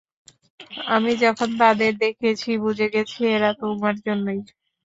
[0.87, 4.39] আমি যখন তাদের দেখেছি, বুঝে গেছি এরা তোমার জন্যই।